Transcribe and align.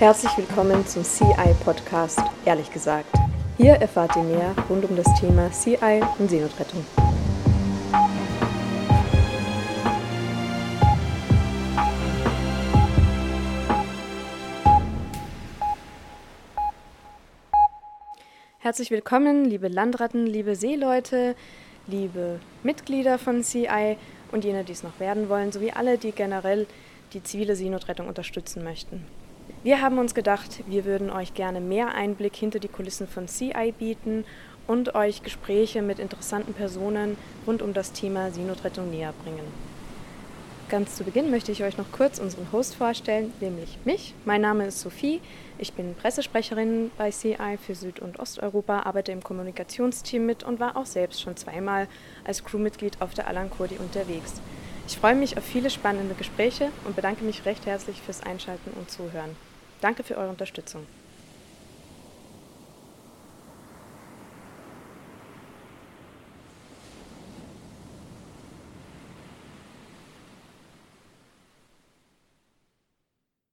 Herzlich 0.00 0.34
willkommen 0.38 0.86
zum 0.86 1.02
CI 1.04 1.54
Podcast, 1.62 2.22
ehrlich 2.46 2.72
gesagt. 2.72 3.14
Hier 3.58 3.74
erfahrt 3.74 4.16
ihr 4.16 4.22
mehr 4.22 4.54
rund 4.70 4.86
um 4.86 4.96
das 4.96 5.04
Thema 5.20 5.50
CI 5.50 6.00
und 6.18 6.30
Seenotrettung. 6.30 6.86
Herzlich 18.60 18.90
willkommen, 18.90 19.44
liebe 19.44 19.68
Landratten, 19.68 20.26
liebe 20.26 20.56
Seeleute, 20.56 21.36
liebe 21.86 22.40
Mitglieder 22.62 23.18
von 23.18 23.42
CI 23.42 23.98
und 24.32 24.46
jene, 24.46 24.64
die 24.64 24.72
es 24.72 24.82
noch 24.82 24.98
werden 24.98 25.28
wollen, 25.28 25.52
sowie 25.52 25.72
alle, 25.72 25.98
die 25.98 26.12
generell 26.12 26.66
die 27.12 27.22
zivile 27.22 27.54
Seenotrettung 27.54 28.08
unterstützen 28.08 28.64
möchten. 28.64 29.04
Wir 29.62 29.80
haben 29.80 29.98
uns 29.98 30.14
gedacht, 30.14 30.62
wir 30.66 30.84
würden 30.84 31.10
euch 31.10 31.34
gerne 31.34 31.60
mehr 31.60 31.94
Einblick 31.94 32.34
hinter 32.34 32.58
die 32.58 32.68
Kulissen 32.68 33.06
von 33.06 33.28
CI 33.28 33.72
bieten 33.78 34.24
und 34.66 34.94
euch 34.94 35.22
Gespräche 35.22 35.82
mit 35.82 35.98
interessanten 35.98 36.54
Personen 36.54 37.16
rund 37.46 37.60
um 37.60 37.74
das 37.74 37.92
Thema 37.92 38.30
Seenotrettung 38.30 38.90
näher 38.90 39.12
bringen. 39.22 39.44
Ganz 40.70 40.94
zu 40.94 41.02
Beginn 41.02 41.32
möchte 41.32 41.50
ich 41.50 41.64
euch 41.64 41.76
noch 41.78 41.90
kurz 41.90 42.20
unseren 42.20 42.52
Host 42.52 42.76
vorstellen, 42.76 43.32
nämlich 43.40 43.76
mich. 43.84 44.14
Mein 44.24 44.40
Name 44.40 44.66
ist 44.66 44.80
Sophie. 44.80 45.20
Ich 45.58 45.72
bin 45.72 45.96
Pressesprecherin 45.96 46.92
bei 46.96 47.10
CI 47.10 47.58
für 47.60 47.74
Süd- 47.74 47.98
und 47.98 48.20
Osteuropa, 48.20 48.82
arbeite 48.82 49.10
im 49.10 49.24
Kommunikationsteam 49.24 50.24
mit 50.24 50.44
und 50.44 50.60
war 50.60 50.76
auch 50.76 50.86
selbst 50.86 51.20
schon 51.20 51.36
zweimal 51.36 51.88
als 52.24 52.44
Crewmitglied 52.44 53.02
auf 53.02 53.14
der 53.14 53.26
Alan 53.26 53.50
Kurdi 53.50 53.78
unterwegs. 53.78 54.40
Ich 54.90 54.98
freue 54.98 55.14
mich 55.14 55.38
auf 55.38 55.44
viele 55.44 55.70
spannende 55.70 56.16
Gespräche 56.16 56.72
und 56.84 56.96
bedanke 56.96 57.22
mich 57.22 57.44
recht 57.46 57.64
herzlich 57.64 58.02
fürs 58.02 58.24
Einschalten 58.24 58.72
und 58.72 58.90
Zuhören. 58.90 59.36
Danke 59.80 60.02
für 60.02 60.16
eure 60.16 60.30
Unterstützung. 60.30 60.84